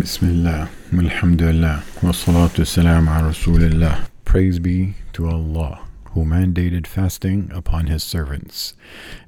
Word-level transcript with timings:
Bismillah, 0.00 0.70
alhamdulillah, 0.94 1.84
wa 2.02 2.10
salatu 2.10 2.66
salam 2.66 3.06
ala 3.06 3.28
rasulillah. 3.28 4.08
Praise 4.24 4.58
be 4.58 4.94
to 5.12 5.28
Allah, 5.28 5.86
who 6.12 6.24
mandated 6.24 6.86
fasting 6.86 7.50
upon 7.52 7.86
His 7.86 8.02
servants 8.02 8.72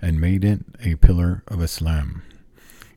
and 0.01 0.19
made 0.19 0.45
it 0.47 0.61
a 0.83 0.95
pillar 0.95 1.43
of 1.47 1.63
Islam. 1.63 2.23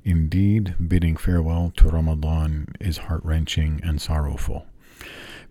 Indeed, 0.06 0.76
bidding 0.88 1.18
farewell 1.18 1.74
to 1.76 1.90
Ramadan 1.90 2.70
is 2.80 3.00
heart 3.10 3.26
wrenching 3.26 3.82
and 3.84 4.02
sorrowful, 4.02 4.68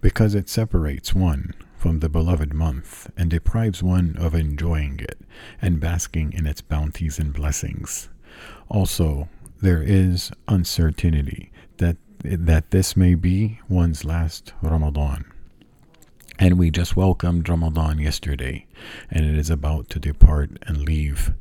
because 0.01 0.35
it 0.35 0.49
separates 0.49 1.13
one 1.13 1.53
from 1.77 2.01
the 2.01 2.09
beloved 2.09 2.55
month 2.55 3.11
and 3.19 3.29
deprives 3.29 3.83
one 3.83 4.17
of 4.19 4.35
enjoying 4.35 4.99
it 4.99 5.21
and 5.61 5.79
basking 5.79 6.33
in 6.33 6.47
its 6.47 6.63
bounties 6.63 7.19
and 7.19 7.35
blessings. 7.35 8.09
Also, 8.71 9.29
there 9.61 9.83
is 9.83 10.33
uncertainty 10.49 11.51
that 11.77 11.99
that 12.23 12.71
this 12.71 12.97
may 12.97 13.15
be 13.15 13.61
one's 13.69 14.05
last 14.05 14.53
Ramadan. 14.63 15.25
And 16.39 16.59
we 16.59 16.71
just 16.71 16.97
welcomed 16.97 17.49
Ramadan 17.49 17.99
yesterday, 17.99 18.67
and 19.11 19.25
it 19.25 19.39
is 19.39 19.51
about 19.51 19.89
to 19.91 20.01
depart 20.01 20.51
and 20.63 20.79
leave. 20.79 21.33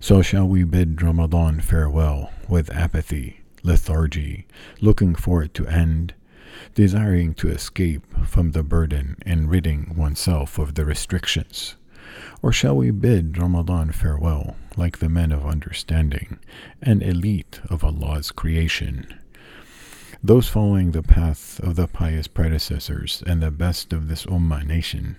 So 0.00 0.22
shall 0.22 0.46
we 0.46 0.64
bid 0.64 1.02
Ramadan 1.02 1.60
farewell 1.60 2.30
with 2.48 2.70
apathy, 2.70 3.40
lethargy, 3.62 4.46
looking 4.80 5.14
for 5.14 5.42
it 5.42 5.54
to 5.54 5.66
end, 5.66 6.14
desiring 6.74 7.34
to 7.34 7.48
escape 7.48 8.04
from 8.26 8.52
the 8.52 8.62
burden 8.62 9.16
and 9.22 9.50
ridding 9.50 9.94
oneself 9.96 10.58
of 10.58 10.74
the 10.74 10.84
restrictions? 10.84 11.74
Or 12.40 12.52
shall 12.52 12.76
we 12.76 12.90
bid 12.90 13.38
Ramadan 13.38 13.92
farewell 13.92 14.56
like 14.76 14.98
the 14.98 15.08
men 15.08 15.32
of 15.32 15.44
understanding, 15.44 16.38
an 16.80 17.02
elite 17.02 17.60
of 17.68 17.84
Allah's 17.84 18.30
creation? 18.30 19.18
Those 20.22 20.48
following 20.48 20.90
the 20.90 21.02
path 21.02 21.60
of 21.60 21.76
the 21.76 21.86
pious 21.86 22.26
predecessors 22.26 23.22
and 23.26 23.40
the 23.40 23.52
best 23.52 23.92
of 23.92 24.08
this 24.08 24.26
Ummah 24.26 24.66
nation, 24.66 25.16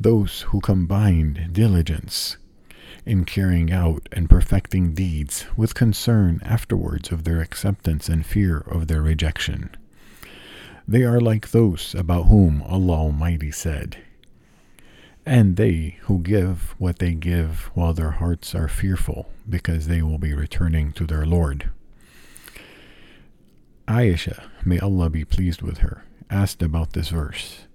those 0.00 0.42
who 0.48 0.60
combined 0.60 1.50
diligence 1.52 2.36
in 3.06 3.24
carrying 3.24 3.72
out 3.72 4.08
and 4.10 4.28
perfecting 4.28 4.94
deeds 4.94 5.46
with 5.56 5.74
concern 5.74 6.40
afterwards 6.44 7.12
of 7.12 7.22
their 7.22 7.40
acceptance 7.40 8.08
and 8.08 8.26
fear 8.26 8.58
of 8.58 8.88
their 8.88 9.02
rejection. 9.02 9.70
They 10.86 11.04
are 11.04 11.20
like 11.20 11.50
those 11.50 11.94
about 11.94 12.24
whom 12.24 12.62
Allah 12.62 12.94
Almighty 12.94 13.52
said, 13.52 13.98
And 15.24 15.56
they 15.56 15.98
who 16.02 16.18
give 16.18 16.74
what 16.78 16.98
they 16.98 17.14
give 17.14 17.70
while 17.74 17.94
their 17.94 18.10
hearts 18.10 18.56
are 18.56 18.68
fearful, 18.68 19.30
because 19.48 19.86
they 19.86 20.02
will 20.02 20.18
be 20.18 20.34
returning 20.34 20.92
to 20.94 21.06
their 21.06 21.24
Lord. 21.24 21.70
Aisha, 23.88 24.44
may 24.64 24.78
Allah 24.78 25.10
be 25.10 25.24
pleased 25.24 25.60
with 25.60 25.78
her, 25.78 26.04
asked 26.30 26.62
about 26.62 26.92
this 26.92 27.08
verse 27.08 27.66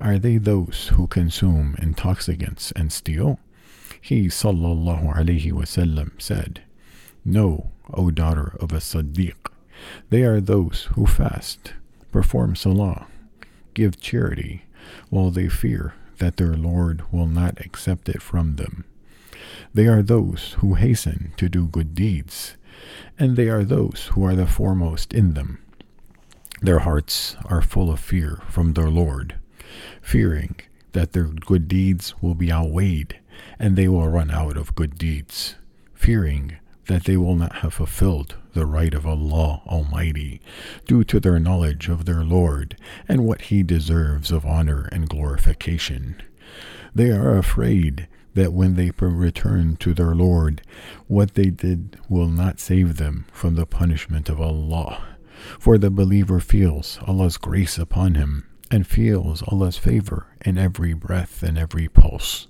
Are 0.00 0.18
they 0.18 0.38
those 0.38 0.88
who 0.94 1.06
consume 1.06 1.76
intoxicants 1.78 2.72
and 2.72 2.92
steal? 2.92 3.38
He 4.00 4.26
sallallahu 4.26 5.14
alaihi 5.14 5.52
wasallam 5.52 6.20
said, 6.20 6.62
No, 7.24 7.70
O 7.92 8.10
daughter 8.10 8.56
of 8.58 8.72
a 8.72 8.76
Siddiq, 8.80 9.50
they 10.08 10.22
are 10.22 10.40
those 10.40 10.88
who 10.94 11.06
fast, 11.06 11.74
perform 12.10 12.56
salah, 12.56 13.06
give 13.74 14.00
charity, 14.00 14.64
while 15.10 15.30
they 15.30 15.48
fear 15.48 15.94
that 16.18 16.38
their 16.38 16.54
Lord 16.54 17.02
will 17.12 17.26
not 17.26 17.60
accept 17.60 18.08
it 18.08 18.22
from 18.22 18.56
them. 18.56 18.84
They 19.74 19.86
are 19.86 20.02
those 20.02 20.56
who 20.58 20.74
hasten 20.74 21.32
to 21.36 21.48
do 21.48 21.66
good 21.66 21.94
deeds 21.94 22.56
and 23.18 23.36
they 23.36 23.48
are 23.48 23.64
those 23.64 24.10
who 24.12 24.24
are 24.24 24.34
the 24.34 24.46
foremost 24.46 25.12
in 25.12 25.34
them. 25.34 25.58
Their 26.62 26.80
hearts 26.80 27.36
are 27.44 27.62
full 27.62 27.90
of 27.90 28.00
fear 28.00 28.42
from 28.48 28.74
their 28.74 28.90
Lord, 28.90 29.36
fearing 30.02 30.56
that 30.92 31.12
their 31.12 31.24
good 31.24 31.68
deeds 31.68 32.14
will 32.20 32.34
be 32.34 32.52
outweighed 32.52 33.18
and 33.58 33.76
they 33.76 33.88
will 33.88 34.08
run 34.08 34.30
out 34.30 34.56
of 34.56 34.74
good 34.74 34.98
deeds, 34.98 35.56
fearing 35.94 36.56
that 36.86 37.04
they 37.04 37.16
will 37.16 37.36
not 37.36 37.56
have 37.56 37.74
fulfilled 37.74 38.36
the 38.52 38.66
right 38.66 38.94
of 38.94 39.06
Allah 39.06 39.62
Almighty 39.66 40.40
due 40.86 41.04
to 41.04 41.20
their 41.20 41.38
knowledge 41.38 41.88
of 41.88 42.04
their 42.04 42.24
Lord 42.24 42.76
and 43.08 43.24
what 43.24 43.42
He 43.42 43.62
deserves 43.62 44.32
of 44.32 44.44
honor 44.44 44.88
and 44.90 45.08
glorification. 45.08 46.20
They 46.94 47.10
are 47.10 47.38
afraid 47.38 48.08
that 48.34 48.52
when 48.52 48.74
they 48.74 48.90
return 48.98 49.76
to 49.76 49.94
their 49.94 50.14
Lord, 50.14 50.62
what 51.06 51.34
they 51.34 51.50
did 51.50 51.98
will 52.08 52.28
not 52.28 52.60
save 52.60 52.96
them 52.96 53.26
from 53.32 53.54
the 53.54 53.66
punishment 53.66 54.28
of 54.28 54.40
Allah. 54.40 55.02
For 55.58 55.78
the 55.78 55.90
believer 55.90 56.40
feels 56.40 56.98
Allah's 57.06 57.36
grace 57.36 57.78
upon 57.78 58.14
him 58.14 58.46
and 58.70 58.86
feels 58.86 59.42
Allah's 59.42 59.78
favor 59.78 60.26
in 60.44 60.58
every 60.58 60.92
breath 60.92 61.42
and 61.42 61.58
every 61.58 61.88
pulse. 61.88 62.46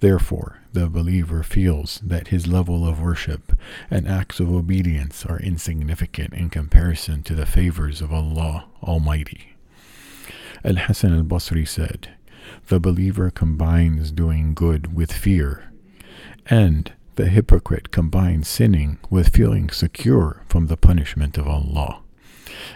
Therefore, 0.00 0.60
the 0.72 0.88
believer 0.88 1.42
feels 1.42 2.00
that 2.04 2.28
his 2.28 2.46
level 2.46 2.86
of 2.86 3.00
worship 3.00 3.52
and 3.90 4.06
acts 4.06 4.38
of 4.40 4.50
obedience 4.52 5.24
are 5.24 5.40
insignificant 5.40 6.34
in 6.34 6.50
comparison 6.50 7.22
to 7.22 7.34
the 7.34 7.46
favors 7.46 8.02
of 8.02 8.12
Allah 8.12 8.66
Almighty. 8.82 9.54
Al 10.64 10.76
Hasan 10.76 11.16
al 11.16 11.22
Basri 11.22 11.66
said, 11.66 12.15
the 12.68 12.80
believer 12.80 13.30
combines 13.30 14.10
doing 14.12 14.54
good 14.54 14.94
with 14.94 15.12
fear, 15.12 15.70
and 16.46 16.92
the 17.16 17.28
hypocrite 17.28 17.90
combines 17.90 18.48
sinning 18.48 18.98
with 19.10 19.34
feeling 19.34 19.70
secure 19.70 20.42
from 20.48 20.66
the 20.66 20.76
punishment 20.76 21.38
of 21.38 21.48
Allah. 21.48 22.00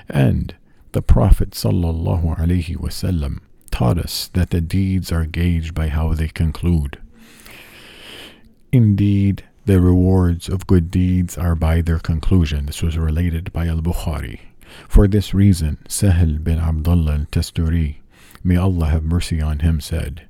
And 0.09 0.55
the 0.93 1.03
Prophet 1.03 1.51
wasallam 1.51 3.39
taught 3.71 3.99
us 3.99 4.29
that 4.33 4.51
the 4.51 4.61
deeds 4.61 5.13
are 5.13 5.27
gauged 5.27 5.75
by 5.75 5.89
how 5.89 6.13
they 6.15 6.29
conclude. 6.29 6.99
Indeed, 8.73 9.45
the 9.67 9.81
rewards 9.81 10.49
of 10.49 10.67
good 10.67 10.91
deeds 10.91 11.37
are 11.37 11.55
by 11.55 11.81
their 11.81 11.99
conclusion. 11.99 12.67
This 12.67 12.83
was 12.83 12.99
related 12.99 13.53
by 13.53 13.67
Al 13.67 13.81
Bukhari. 13.81 14.41
For 14.89 15.07
this 15.07 15.35
reason, 15.35 15.79
Sahel 15.89 16.39
bin 16.39 16.59
Abdullah 16.59 17.13
al 17.13 17.27
Tustari 17.27 17.97
may 18.43 18.57
Allah 18.57 18.87
have 18.87 19.03
mercy 19.03 19.41
on 19.41 19.61
him, 19.61 19.81
said, 19.81 20.27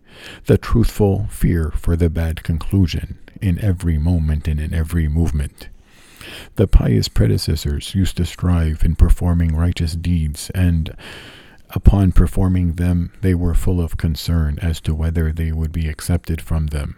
The 0.47 0.59
truthful 0.59 1.27
fear 1.31 1.71
for 1.71 1.97
the 1.97 2.11
bad 2.11 2.43
conclusion 2.43 3.19
in 3.41 3.59
every 3.59 3.99
moment 3.99 4.49
and 4.49 4.61
in 4.61 4.75
every 4.75 5.09
movement. 5.09 5.69
The 6.57 6.69
pious 6.69 7.09
predecessors 7.09 7.95
used 7.95 8.17
to 8.19 8.27
strive 8.27 8.85
in 8.85 8.95
performing 8.97 9.57
righteous 9.57 9.95
deeds, 9.95 10.51
and 10.51 10.95
upon 11.71 12.13
performing 12.13 12.75
them, 12.75 13.13
they 13.23 13.35
were 13.35 13.55
full 13.55 13.81
of 13.81 13.97
concern 13.97 14.59
as 14.61 14.81
to 14.83 14.95
whether 14.95 15.33
they 15.33 15.53
would 15.53 15.73
be 15.73 15.89
accepted 15.89 16.41
from 16.41 16.69
them. 16.69 16.97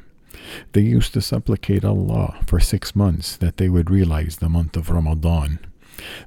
They 0.73 0.81
used 0.81 1.13
to 1.15 1.21
supplicate 1.21 1.85
Allah 1.85 2.41
for 2.47 2.59
six 2.59 2.97
months 2.97 3.37
that 3.37 3.59
they 3.59 3.69
would 3.69 3.91
realize 3.91 4.37
the 4.37 4.49
month 4.49 4.77
of 4.77 4.91
Ramadan. 4.91 5.61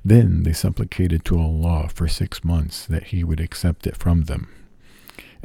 Then 0.04 0.44
they 0.44 0.54
supplicated 0.54 1.26
to 1.26 1.40
Allah 1.40 1.90
for 1.94 2.08
six 2.08 2.44
months 2.44 2.86
that 2.86 3.06
He 3.06 3.24
would 3.24 3.40
accept 3.40 3.88
it 3.88 3.98
from 3.98 4.24
them. 4.24 4.48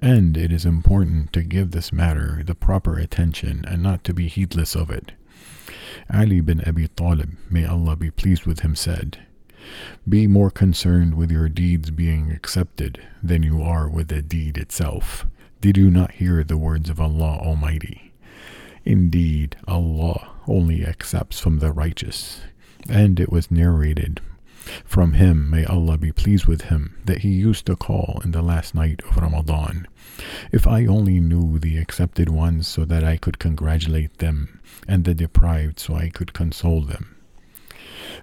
And 0.02 0.34
it 0.36 0.50
is 0.50 0.64
important 0.64 1.30
to 1.34 1.42
give 1.42 1.72
this 1.72 1.92
matter 1.92 2.42
the 2.44 2.54
proper 2.54 2.98
attention 2.98 3.64
and 3.68 3.82
not 3.82 4.02
to 4.04 4.14
be 4.14 4.28
heedless 4.28 4.74
of 4.74 4.90
it. 4.90 5.12
Ali 6.12 6.40
bin 6.40 6.62
Abi 6.66 6.88
Talib, 6.88 7.36
may 7.50 7.66
Allah 7.66 7.96
be 7.96 8.10
pleased 8.10 8.46
with 8.46 8.60
him, 8.60 8.74
said, 8.74 9.18
Be 10.08 10.26
more 10.26 10.50
concerned 10.50 11.14
with 11.16 11.30
your 11.30 11.50
deeds 11.50 11.90
being 11.90 12.30
accepted 12.32 13.00
than 13.22 13.42
you 13.42 13.62
are 13.62 13.90
with 13.90 14.08
the 14.08 14.22
deed 14.22 14.56
itself. 14.56 15.26
Did 15.60 15.76
you 15.76 15.90
not 15.90 16.12
hear 16.12 16.42
the 16.42 16.56
words 16.56 16.88
of 16.88 16.98
Allah 16.98 17.38
Almighty? 17.38 18.12
Indeed, 18.86 19.56
Allah 19.68 20.30
only 20.48 20.82
accepts 20.84 21.38
from 21.38 21.58
the 21.58 21.72
righteous. 21.72 22.40
And 22.88 23.20
it 23.20 23.30
was 23.30 23.50
narrated 23.50 24.22
from 24.84 25.14
him, 25.14 25.50
may 25.50 25.64
Allah 25.64 25.96
be 25.96 26.12
pleased 26.12 26.46
with 26.46 26.62
him, 26.62 26.96
that 27.04 27.18
he 27.18 27.30
used 27.30 27.66
to 27.66 27.76
call 27.76 28.20
in 28.24 28.32
the 28.32 28.42
last 28.42 28.74
night 28.74 29.00
of 29.08 29.16
Ramadan. 29.16 29.86
If 30.52 30.66
I 30.66 30.86
only 30.86 31.20
knew 31.20 31.58
the 31.58 31.78
accepted 31.78 32.28
ones 32.28 32.68
so 32.68 32.84
that 32.84 33.04
I 33.04 33.16
could 33.16 33.38
congratulate 33.38 34.18
them, 34.18 34.60
and 34.86 35.04
the 35.04 35.14
deprived 35.14 35.78
so 35.80 35.94
I 35.94 36.08
could 36.08 36.32
console 36.32 36.82
them. 36.82 37.16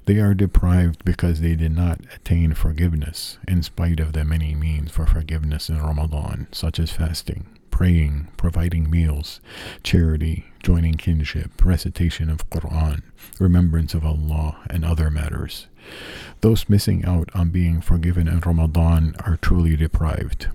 They 0.06 0.20
are 0.20 0.34
deprived 0.34 1.04
because 1.06 1.42
they 1.42 1.56
did 1.56 1.72
not 1.72 2.02
attain 2.16 2.54
forgiveness, 2.54 3.38
in 3.48 3.64
spite 3.64 4.00
of 4.00 4.14
the 4.14 4.24
many 4.24 4.56
means 4.56 4.92
for 4.92 5.06
forgiveness 5.06 5.70
in 5.70 5.82
Ramadan, 5.82 6.48
such 6.52 6.80
as 6.80 6.92
fasting, 6.92 7.48
praying, 7.78 8.28
providing 8.38 8.90
meals, 8.90 9.40
charity, 9.84 10.48
joining 10.64 10.96
kinship, 10.96 11.64
recitation 11.64 12.28
of 12.28 12.50
Quran, 12.50 13.04
remembrance 13.38 13.94
of 13.94 14.04
Allah, 14.04 14.58
and 14.72 14.84
other 14.84 15.12
matters. 15.12 15.68
Those 16.42 16.68
missing 16.68 17.06
out 17.06 17.30
on 17.36 17.50
being 17.50 17.82
forgiven 17.82 18.28
in 18.28 18.40
Ramadan 18.40 19.16
are 19.28 19.38
truly 19.38 19.76
deprived. 19.76 20.48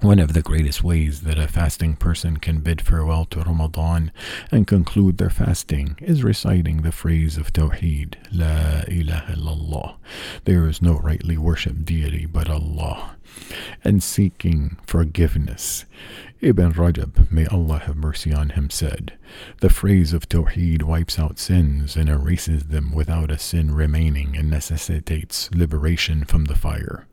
One 0.00 0.20
of 0.20 0.32
the 0.32 0.42
greatest 0.42 0.84
ways 0.84 1.22
that 1.22 1.40
a 1.40 1.48
fasting 1.48 1.96
person 1.96 2.36
can 2.36 2.60
bid 2.60 2.80
farewell 2.80 3.24
to 3.26 3.40
Ramadan 3.40 4.12
and 4.52 4.64
conclude 4.64 5.18
their 5.18 5.28
fasting 5.28 5.96
is 6.00 6.22
reciting 6.22 6.82
the 6.82 6.92
phrase 6.92 7.36
of 7.36 7.52
Tawheed, 7.52 8.14
La 8.30 8.82
ilaha 8.86 9.34
illallah. 9.34 9.96
There 10.44 10.68
is 10.68 10.80
no 10.80 11.00
rightly 11.00 11.36
worshipped 11.36 11.84
deity 11.84 12.26
but 12.26 12.48
Allah, 12.48 13.16
and 13.82 14.00
seeking 14.00 14.76
forgiveness. 14.86 15.84
Ibn 16.40 16.72
Rajab, 16.72 17.32
may 17.32 17.46
Allah 17.46 17.80
have 17.80 17.96
mercy 17.96 18.32
on 18.32 18.50
him, 18.50 18.70
said, 18.70 19.18
The 19.60 19.70
phrase 19.70 20.12
of 20.12 20.28
Tawheed 20.28 20.82
wipes 20.84 21.18
out 21.18 21.36
sins 21.36 21.96
and 21.96 22.08
erases 22.08 22.66
them 22.66 22.92
without 22.92 23.32
a 23.32 23.38
sin 23.38 23.74
remaining 23.74 24.36
and 24.36 24.48
necessitates 24.48 25.50
liberation 25.50 26.24
from 26.24 26.44
the 26.44 26.54
fire. 26.54 27.08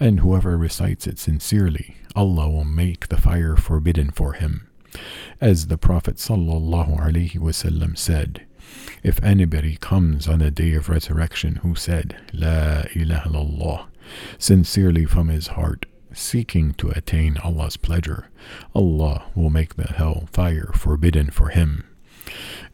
And 0.00 0.20
whoever 0.20 0.56
recites 0.56 1.06
it 1.06 1.18
sincerely, 1.18 1.96
Allah 2.16 2.48
will 2.48 2.64
make 2.64 3.08
the 3.08 3.18
fire 3.18 3.56
forbidden 3.56 4.10
for 4.10 4.32
him. 4.32 4.68
As 5.38 5.66
the 5.66 5.76
Prophet 5.76 6.16
ﷺ 6.16 7.98
said, 7.98 8.46
If 9.02 9.22
anybody 9.22 9.76
comes 9.76 10.26
on 10.26 10.38
the 10.38 10.50
day 10.50 10.72
of 10.72 10.88
resurrection 10.88 11.56
who 11.56 11.74
said, 11.74 12.16
La 12.32 12.84
ilaha 12.94 13.28
illallah, 13.28 13.86
sincerely 14.38 15.04
from 15.04 15.28
his 15.28 15.48
heart, 15.48 15.84
seeking 16.14 16.74
to 16.74 16.90
attain 16.90 17.38
Allah's 17.38 17.76
pleasure, 17.76 18.28
Allah 18.74 19.24
will 19.34 19.50
make 19.50 19.76
the 19.76 19.88
hell 19.88 20.28
fire 20.32 20.72
forbidden 20.74 21.30
for 21.30 21.48
him. 21.48 21.84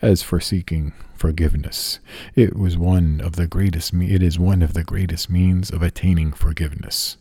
As 0.01 0.23
for 0.23 0.41
seeking 0.41 0.93
forgiveness, 1.15 1.99
it 2.35 2.57
was 2.57 2.79
one 2.79 3.21
of 3.21 3.37
the 3.37 3.47
greatest 3.47 3.93
it 3.95 4.23
is 4.23 4.39
one 4.39 4.63
of 4.63 4.75
the 4.75 4.85
greatest 4.85 5.29
means 5.29 5.71
of 5.71 5.83
attaining 5.83 6.33
forgiveness. 6.33 7.17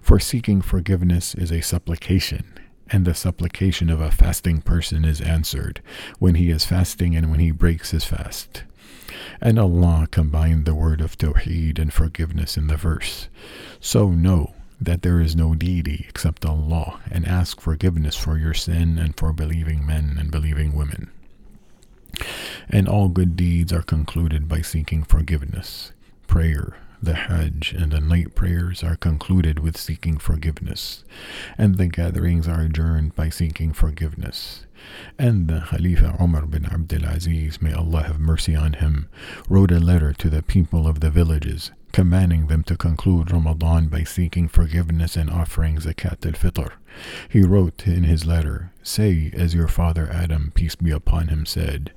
For 0.00 0.18
seeking 0.18 0.62
forgiveness 0.62 1.34
is 1.34 1.52
a 1.52 1.60
supplication, 1.60 2.58
and 2.90 3.04
the 3.04 3.14
supplication 3.14 3.90
of 3.90 4.00
a 4.00 4.10
fasting 4.10 4.62
person 4.62 5.04
is 5.04 5.20
answered 5.20 5.82
when 6.18 6.36
he 6.36 6.50
is 6.50 6.64
fasting 6.64 7.16
and 7.16 7.30
when 7.30 7.40
he 7.40 7.50
breaks 7.50 7.90
his 7.90 8.04
fast. 8.04 8.64
And 9.40 9.58
Allah 9.58 10.08
combined 10.10 10.64
the 10.64 10.74
word 10.74 11.00
of 11.00 11.18
Tawheed 11.18 11.78
and 11.78 11.92
forgiveness 11.92 12.56
in 12.56 12.68
the 12.68 12.76
verse. 12.76 13.28
So 13.80 14.10
know 14.10 14.54
that 14.84 15.02
there 15.02 15.20
is 15.20 15.36
no 15.36 15.54
deity 15.54 16.04
except 16.08 16.44
Allah, 16.44 17.00
and 17.10 17.26
ask 17.26 17.60
forgiveness 17.60 18.16
for 18.16 18.38
your 18.38 18.54
sin 18.54 18.98
and 18.98 19.16
for 19.16 19.32
believing 19.32 19.86
men 19.86 20.16
and 20.18 20.30
believing 20.30 20.74
women. 20.74 21.10
And 22.68 22.88
all 22.88 23.08
good 23.08 23.36
deeds 23.36 23.72
are 23.72 23.82
concluded 23.82 24.48
by 24.48 24.60
seeking 24.60 25.02
forgiveness. 25.02 25.92
Prayer, 26.26 26.76
the 27.02 27.14
Hajj, 27.14 27.72
and 27.72 27.90
the 27.92 28.00
night 28.00 28.34
prayers 28.34 28.82
are 28.82 28.96
concluded 28.96 29.58
with 29.58 29.76
seeking 29.76 30.18
forgiveness, 30.18 31.04
and 31.58 31.76
the 31.76 31.88
gatherings 31.88 32.46
are 32.46 32.62
adjourned 32.62 33.14
by 33.14 33.28
seeking 33.28 33.72
forgiveness. 33.72 34.66
And 35.18 35.48
the 35.48 35.64
Khalifa 35.68 36.16
Umar 36.20 36.46
bin 36.46 36.66
Abdul 36.66 37.04
Aziz, 37.04 37.62
may 37.62 37.72
Allah 37.72 38.04
have 38.04 38.18
mercy 38.18 38.54
on 38.54 38.74
him, 38.74 39.08
wrote 39.48 39.70
a 39.70 39.80
letter 39.80 40.12
to 40.12 40.30
the 40.30 40.42
people 40.42 40.86
of 40.86 41.00
the 41.00 41.10
villages 41.10 41.70
commanding 41.92 42.46
them 42.46 42.62
to 42.64 42.76
conclude 42.76 43.30
Ramadan 43.30 43.88
by 43.88 44.04
seeking 44.04 44.48
forgiveness 44.48 45.16
and 45.16 45.30
offering 45.30 45.76
zakat 45.76 46.24
al-fitr. 46.26 46.72
He 47.28 47.42
wrote 47.42 47.86
in 47.86 48.04
his 48.04 48.26
letter, 48.26 48.72
Say, 48.82 49.30
as 49.34 49.54
your 49.54 49.68
father 49.68 50.08
Adam, 50.10 50.52
peace 50.54 50.74
be 50.74 50.90
upon 50.90 51.28
him, 51.28 51.46
said, 51.46 51.92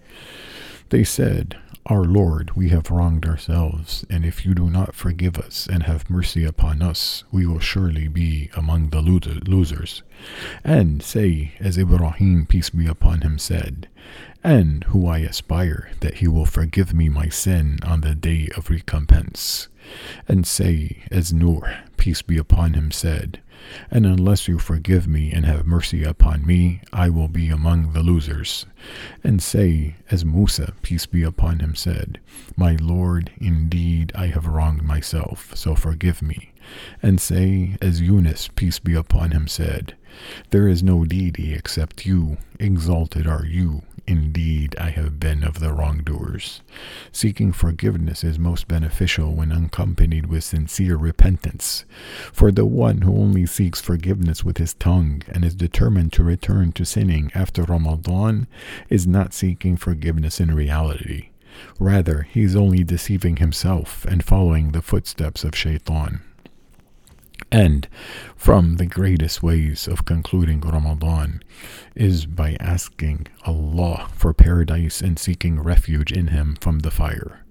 They 0.90 1.04
said, 1.04 1.58
Our 1.88 2.04
Lord, 2.04 2.56
we 2.56 2.70
have 2.70 2.92
wronged 2.92 3.26
ourselves, 3.26 4.06
and 4.10 4.26
if 4.26 4.46
you 4.46 4.54
do 4.54 4.70
not 4.70 4.96
forgive 4.96 5.38
us 5.38 5.68
and 5.68 5.84
have 5.84 6.10
mercy 6.10 6.46
upon 6.46 6.82
us, 6.82 7.24
we 7.32 7.46
will 7.46 7.60
surely 7.60 8.08
be 8.08 8.50
among 8.56 8.90
the 8.90 9.02
losers. 9.02 10.04
And 10.64 11.02
say, 11.02 11.54
as 11.60 11.78
Ibrahim, 11.78 12.46
peace 12.46 12.70
be 12.70 12.88
upon 12.88 13.22
him, 13.22 13.38
said, 13.38 13.88
and 14.44 14.84
who 14.86 15.08
I 15.08 15.20
aspire 15.20 15.90
that 16.02 16.16
he 16.16 16.28
will 16.28 16.46
forgive 16.46 16.94
me 16.94 17.10
my 17.10 17.30
sin 17.30 17.80
on 17.84 18.02
the 18.02 18.14
day 18.14 18.50
of 18.56 18.70
recompense. 18.70 19.70
And 20.28 20.46
say, 20.46 21.04
as 21.12 21.34
Nuh, 21.34 21.62
peace 21.98 22.22
be 22.22 22.38
upon 22.38 22.74
him, 22.74 22.92
said, 22.92 23.42
And 23.90 24.06
unless 24.06 24.48
you 24.48 24.60
forgive 24.60 25.08
me 25.08 25.32
and 25.32 25.46
have 25.46 25.66
mercy 25.66 26.04
upon 26.04 26.46
me, 26.46 26.82
I 26.94 27.10
will 27.10 27.28
be 27.28 27.50
among 27.50 27.94
the 27.94 28.04
losers. 28.04 28.66
And 29.24 29.42
say, 29.42 29.96
as 30.12 30.26
Musa, 30.26 30.74
peace 30.82 31.06
be 31.06 31.24
upon 31.24 31.60
him, 31.60 31.76
said, 31.76 32.20
My 32.56 32.76
Lord, 32.80 33.32
indeed 33.38 34.12
I 34.16 34.28
have 34.28 34.48
wronged 34.48 34.84
myself, 34.84 35.52
so 35.56 35.76
forgive 35.76 36.22
me. 36.22 36.52
And 37.02 37.20
say, 37.20 37.78
as 37.82 38.02
Yunus, 38.02 38.50
peace 38.56 38.80
be 38.80 38.94
upon 38.94 39.32
him, 39.32 39.48
said, 39.48 39.96
There 40.50 40.68
is 40.68 40.84
no 40.84 41.06
deity 41.06 41.54
except 41.54 42.06
you, 42.06 42.38
exalted 42.60 43.28
are 43.28 43.46
you, 43.46 43.84
Indeed, 44.08 44.76
I 44.80 44.92
have 44.92 45.20
been 45.20 45.44
of 45.44 45.60
the 45.60 45.74
wrongdoers. 45.74 46.62
Seeking 47.12 47.52
forgiveness 47.52 48.24
is 48.24 48.38
most 48.38 48.68
beneficial 48.68 49.34
when 49.34 49.52
accompanied 49.52 50.28
with 50.28 50.44
sincere 50.44 50.96
repentance. 50.96 51.86
For 52.32 52.52
the 52.52 52.66
one 52.66 53.02
who 53.02 53.18
only 53.18 53.48
seeks 53.48 53.82
forgiveness 53.82 54.44
with 54.44 54.60
his 54.60 54.76
tongue 54.76 55.24
and 55.28 55.44
is 55.44 55.56
determined 55.56 56.14
to 56.14 56.24
return 56.24 56.72
to 56.74 56.86
sinning 56.86 57.32
after 57.34 57.64
Ramadan 57.64 58.46
is 58.90 59.08
not 59.08 59.34
seeking 59.34 59.76
forgiveness 59.76 60.40
in 60.40 60.54
reality. 60.54 61.30
Rather, 61.80 62.24
he 62.24 62.44
is 62.44 62.56
only 62.56 62.84
deceiving 62.84 63.38
himself 63.38 64.06
and 64.06 64.24
following 64.24 64.72
the 64.72 64.84
footsteps 64.84 65.44
of 65.44 65.56
Shaitan. 65.56 66.22
And 67.56 67.88
from 68.36 68.76
the 68.76 68.86
greatest 68.86 69.42
ways 69.42 69.88
of 69.88 70.04
concluding 70.04 70.60
Ramadan 70.60 71.42
is 71.96 72.26
by 72.26 72.58
asking 72.60 73.28
Allah 73.46 74.10
for 74.14 74.34
paradise 74.34 75.00
and 75.00 75.18
seeking 75.18 75.62
refuge 75.62 76.12
in 76.12 76.28
Him 76.28 76.58
from 76.60 76.80
the 76.80 76.92
fire. 76.92 77.46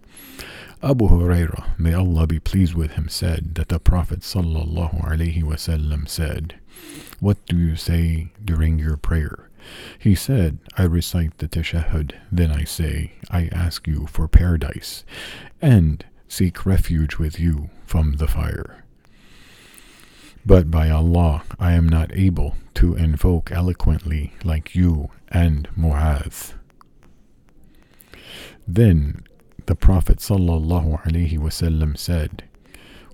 Abu 0.82 1.08
Hurairah, 1.08 1.78
may 1.78 1.94
Allah 1.94 2.26
be 2.26 2.38
pleased 2.38 2.74
with 2.74 2.90
him, 2.90 3.08
said 3.08 3.54
that 3.54 3.70
the 3.70 3.78
Prophet 3.78 4.20
ﷺ 4.20 6.08
said, 6.10 6.56
What 7.20 7.38
do 7.46 7.56
you 7.56 7.74
say 7.74 8.28
during 8.44 8.78
your 8.78 8.98
prayer? 8.98 9.48
He 9.98 10.14
said, 10.14 10.58
I 10.76 10.82
recite 10.82 11.38
the 11.38 11.48
tashahhud, 11.48 12.12
then 12.30 12.50
I 12.50 12.64
say, 12.64 13.12
I 13.30 13.48
ask 13.50 13.86
you 13.86 14.06
for 14.06 14.28
paradise, 14.28 15.02
and 15.62 16.04
seek 16.28 16.66
refuge 16.66 17.16
with 17.16 17.40
you 17.40 17.70
from 17.86 18.16
the 18.16 18.28
fire. 18.28 18.83
But 20.46 20.70
by 20.70 20.90
Allah, 20.90 21.42
I 21.58 21.72
am 21.72 21.88
not 21.88 22.14
able 22.14 22.56
to 22.74 22.94
invoke 22.94 23.50
eloquently 23.50 24.34
like 24.44 24.74
you 24.74 25.10
and 25.28 25.68
Mu'adh. 25.76 26.52
Then 28.66 29.22
the 29.66 29.74
Prophet 29.74 30.18
ﷺ 30.18 31.98
said, 31.98 32.44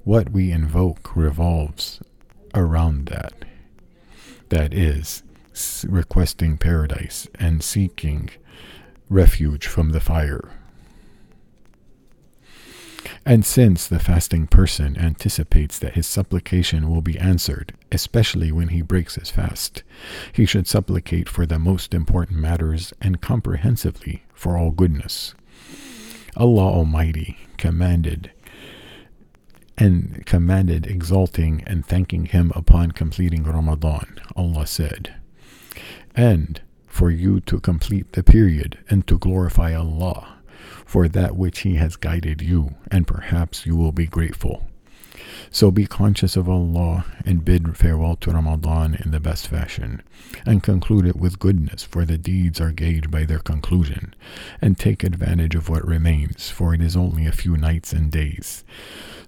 What 0.05 0.31
we 0.31 0.51
invoke 0.51 1.15
revolves 1.15 2.01
around 2.55 3.07
that. 3.07 3.33
That 4.49 4.75
is, 4.75 5.23
requesting 5.87 6.57
paradise 6.59 7.29
and 7.37 7.63
seeking 7.63 8.31
refuge 9.09 9.67
from 9.67 9.91
the 9.91 10.01
fire. 10.01 10.51
And 13.27 13.45
since 13.45 13.87
the 13.87 13.99
fasting 13.99 14.47
person 14.47 14.97
anticipates 14.97 15.79
that 15.79 15.95
his 15.95 16.07
supplication 16.07 16.89
will 16.89 17.03
be 17.03 17.19
answered, 17.19 17.75
especially 17.93 18.51
when 18.51 18.69
he 18.69 18.81
breaks 18.81 19.17
his 19.17 19.31
fast, 19.31 19.83
he 20.33 20.47
should 20.47 20.67
supplicate 20.67 21.29
for 21.29 21.45
the 21.45 21.59
most 21.59 21.93
important 21.93 22.39
matters 22.39 22.95
and 23.01 23.21
comprehensively 23.21 24.23
for 24.33 24.57
all 24.57 24.71
goodness. 24.71 25.35
Allah 26.37 26.73
Almighty 26.73 27.37
commanded 27.59 28.31
and 29.77 30.25
commanded 30.27 30.87
exalting 30.87 31.63
and 31.67 31.85
thanking 31.85 32.27
him 32.27 32.53
upon 32.55 32.93
completing 32.93 33.45
Ramadan. 33.45 34.21
Allah 34.37 34.67
said, 34.67 35.15
and 36.15 36.61
for 36.87 37.11
you 37.11 37.41
to 37.41 37.61
complete 37.61 38.13
the 38.13 38.23
period 38.23 38.79
and 38.89 39.07
to 39.07 39.19
glorify 39.19 39.75
Allah 39.75 40.40
for 40.85 41.09
that 41.09 41.37
which 41.37 41.61
He 41.61 41.75
has 41.77 41.97
guided 41.97 42.43
you, 42.43 42.75
and 42.91 43.07
perhaps 43.07 43.67
you 43.67 43.77
will 43.77 43.93
be 43.93 44.07
grateful. 44.07 44.65
So 45.51 45.71
be 45.71 45.87
conscious 45.87 46.37
of 46.37 46.49
Allah 46.49 47.05
and 47.25 47.45
bid 47.45 47.77
farewell 47.77 48.17
to 48.17 48.31
Ramadan 48.31 48.95
in 48.95 49.11
the 49.11 49.21
best 49.21 49.49
fashion, 49.49 50.03
and 50.47 50.63
conclude 50.63 51.07
it 51.07 51.17
with 51.17 51.39
goodness, 51.39 51.83
for 51.83 52.05
the 52.05 52.19
deeds 52.19 52.61
are 52.61 52.73
gauged 52.73 53.11
by 53.11 53.25
their 53.25 53.39
conclusion, 53.39 54.15
and 54.61 54.79
take 54.79 55.03
advantage 55.03 55.55
of 55.55 55.69
what 55.69 55.87
remains, 55.87 56.51
for 56.51 56.75
it 56.75 56.81
is 56.81 56.97
only 56.97 57.27
a 57.27 57.33
few 57.33 57.57
nights 57.57 57.93
and 57.93 58.13
days. 58.13 58.65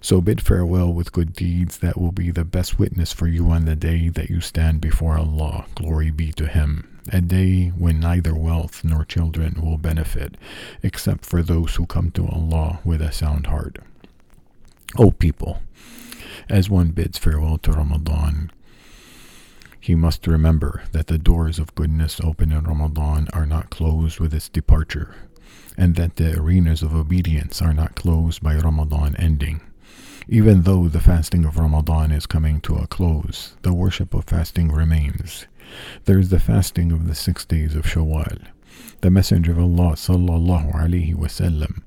So 0.01 0.21
bid 0.21 0.41
farewell 0.41 0.93
with 0.93 1.11
good 1.11 1.33
deeds 1.33 1.77
that 1.79 1.99
will 1.99 2.11
be 2.11 2.31
the 2.31 2.45
best 2.45 2.79
witness 2.79 3.11
for 3.13 3.27
you 3.27 3.49
on 3.49 3.65
the 3.65 3.75
day 3.75 4.09
that 4.09 4.29
you 4.29 4.41
stand 4.41 4.81
before 4.81 5.17
Allah. 5.17 5.65
Glory 5.75 6.11
be 6.11 6.31
to 6.33 6.47
Him 6.47 6.92
a 7.11 7.21
day 7.21 7.67
when 7.69 7.99
neither 7.99 8.33
wealth 8.33 8.83
nor 8.83 9.05
children 9.05 9.59
will 9.61 9.77
benefit, 9.77 10.37
except 10.81 11.25
for 11.25 11.41
those 11.41 11.75
who 11.75 11.85
come 11.85 12.11
to 12.11 12.27
Allah 12.27 12.79
with 12.83 13.01
a 13.01 13.11
sound 13.11 13.47
heart. 13.47 13.79
O 14.97 15.11
people, 15.11 15.61
as 16.49 16.69
one 16.69 16.89
bids 16.89 17.17
farewell 17.17 17.57
to 17.59 17.71
Ramadan, 17.71 18.51
he 19.79 19.95
must 19.95 20.27
remember 20.27 20.83
that 20.93 21.07
the 21.07 21.17
doors 21.17 21.59
of 21.59 21.75
goodness 21.75 22.21
open 22.21 22.53
in 22.53 22.63
Ramadan 22.63 23.27
are 23.33 23.45
not 23.45 23.69
closed 23.69 24.19
with 24.19 24.33
its 24.33 24.47
departure, 24.47 25.13
and 25.77 25.95
that 25.95 26.15
the 26.15 26.39
arenas 26.39 26.81
of 26.81 26.95
obedience 26.95 27.61
are 27.61 27.73
not 27.73 27.95
closed 27.95 28.41
by 28.41 28.55
Ramadan 28.55 29.15
ending. 29.17 29.59
Even 30.29 30.61
though 30.61 30.87
the 30.87 31.01
fasting 31.01 31.43
of 31.43 31.57
Ramadan 31.57 32.13
is 32.13 32.25
coming 32.25 32.61
to 32.61 32.77
a 32.77 32.87
close, 32.87 33.57
the 33.63 33.73
worship 33.73 34.13
of 34.13 34.23
fasting 34.23 34.71
remains. 34.71 35.47
There 36.05 36.19
is 36.19 36.29
the 36.29 36.39
fasting 36.39 36.91
of 36.91 37.07
the 37.07 37.15
six 37.15 37.45
days 37.45 37.75
of 37.75 37.85
Shawwal. 37.85 38.47
The 39.01 39.11
Messenger 39.11 39.51
of 39.53 39.59
Allah 39.59 39.93
sallallahu 39.95 40.73
alaihi 40.73 41.15
wasallam 41.15 41.81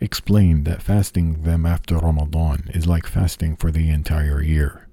explained 0.00 0.64
that 0.66 0.82
fasting 0.82 1.42
them 1.42 1.66
after 1.66 1.96
Ramadan 1.98 2.70
is 2.74 2.86
like 2.86 3.06
fasting 3.06 3.56
for 3.56 3.70
the 3.70 3.90
entire 3.90 4.40
year. 4.42 4.86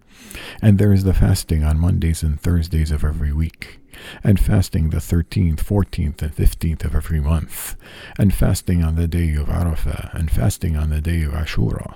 And 0.62 0.78
there 0.78 0.94
is 0.94 1.04
the 1.04 1.14
fasting 1.14 1.64
on 1.64 1.80
Mondays 1.80 2.24
and 2.24 2.40
Thursdays 2.40 2.92
of 2.92 3.04
every 3.04 3.32
week, 3.32 3.80
and 4.24 4.40
fasting 4.40 4.90
the 4.90 4.98
13th, 4.98 5.58
14th, 5.58 6.22
and 6.22 6.36
15th 6.36 6.86
of 6.86 6.96
every 6.96 7.20
month, 7.20 7.76
and 8.18 8.34
fasting 8.34 8.84
on 8.84 8.96
the 8.96 9.08
day 9.08 9.34
of 9.36 9.48
Arafah, 9.48 10.14
and 10.14 10.32
fasting 10.32 10.76
on 10.76 10.90
the 10.90 11.02
day 11.02 11.24
of 11.24 11.34
Ashura, 11.34 11.96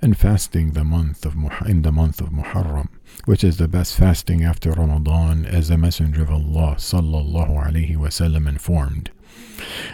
and 0.00 0.16
fasting 0.16 0.72
the 0.72 0.84
month 0.84 1.24
of 1.24 1.34
in 1.66 1.82
the 1.82 1.92
month 1.92 2.20
of 2.20 2.30
Muharram, 2.30 2.88
which 3.24 3.44
is 3.44 3.56
the 3.56 3.68
best 3.68 3.96
fasting 3.96 4.44
after 4.44 4.72
Ramadan, 4.72 5.44
as 5.44 5.68
the 5.68 5.78
Messenger 5.78 6.22
of 6.22 6.30
Allah 6.30 6.76
sallallahu 6.78 7.66
alaihi 7.66 7.96
wasallam 7.96 8.48
informed. 8.48 9.10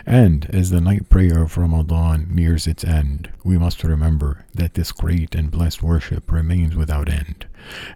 And 0.07 0.47
as 0.51 0.71
the 0.71 0.81
night 0.81 1.09
prayer 1.09 1.43
of 1.43 1.57
Ramadan 1.57 2.29
nears 2.31 2.67
its 2.67 2.85
end, 2.85 3.31
we 3.43 3.59
must 3.59 3.83
remember 3.83 4.45
that 4.55 4.75
this 4.75 4.93
great 4.93 5.35
and 5.35 5.51
blessed 5.51 5.83
worship 5.83 6.31
remains 6.31 6.77
without 6.77 7.09
end. 7.09 7.47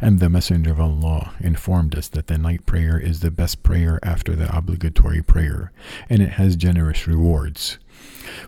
And 0.01 0.19
the 0.19 0.29
Messenger 0.29 0.73
of 0.73 0.81
Allah 0.81 1.35
informed 1.41 1.95
us 1.97 2.09
that 2.09 2.27
the 2.27 2.39
night 2.39 2.67
prayer 2.67 2.99
is 2.99 3.21
the 3.21 3.31
best 3.31 3.63
prayer 3.63 3.99
after 4.03 4.35
the 4.35 4.55
obligatory 4.57 5.23
prayer, 5.23 5.73
and 6.09 6.23
it 6.23 6.31
has 6.31 6.57
generous 6.57 7.07
rewards. 7.07 7.79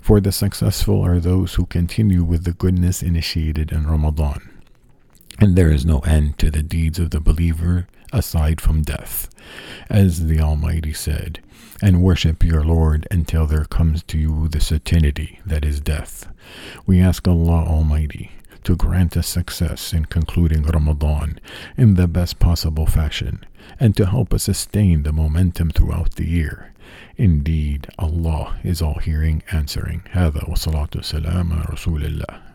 For 0.00 0.20
the 0.20 0.32
successful 0.32 1.02
are 1.02 1.20
those 1.20 1.54
who 1.54 1.66
continue 1.66 2.24
with 2.24 2.44
the 2.44 2.52
goodness 2.52 3.02
initiated 3.02 3.72
in 3.72 3.86
Ramadan. 3.86 4.48
And 5.38 5.56
there 5.56 5.70
is 5.70 5.86
no 5.86 6.00
end 6.00 6.38
to 6.38 6.50
the 6.50 6.62
deeds 6.62 6.98
of 6.98 7.10
the 7.10 7.20
believer 7.20 7.86
aside 8.12 8.60
from 8.60 8.82
death. 8.82 9.28
As 9.88 10.26
the 10.26 10.40
Almighty 10.40 10.92
said, 10.92 11.40
and 11.82 12.02
worship 12.02 12.44
your 12.44 12.62
Lord 12.62 13.06
until 13.10 13.46
there 13.46 13.64
comes 13.64 14.02
to 14.04 14.18
you 14.18 14.48
the 14.48 14.60
certainty 14.60 15.40
that 15.46 15.64
is 15.64 15.80
death. 15.80 16.28
We 16.86 17.00
ask 17.00 17.26
Allah 17.26 17.64
Almighty 17.64 18.32
to 18.63 18.75
grant 18.75 19.15
us 19.15 19.27
success 19.27 19.93
in 19.93 20.05
concluding 20.05 20.63
Ramadan 20.63 21.39
in 21.77 21.93
the 21.95 22.07
best 22.07 22.39
possible 22.39 22.85
fashion 22.85 23.45
and 23.79 23.95
to 23.95 24.05
help 24.07 24.33
us 24.33 24.43
sustain 24.43 25.03
the 25.03 25.11
momentum 25.11 25.69
throughout 25.69 26.15
the 26.15 26.27
year. 26.27 26.73
Indeed, 27.17 27.87
Allah 27.97 28.57
is 28.63 28.81
all 28.81 28.99
hearing, 28.99 29.43
answering. 29.51 30.01
هذا 30.11 30.41
والصلاة 30.47 30.89
والسلام 30.95 31.53
على 31.53 31.65
رسول 31.69 32.03
الله 32.05 32.48